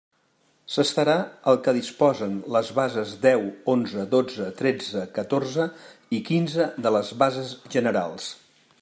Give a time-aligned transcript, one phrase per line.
[0.75, 1.17] S'estarà
[1.51, 5.69] al que disposen les bases deu, onze, dotze, tretze, catorze
[6.21, 8.33] i quinze de les bases generals.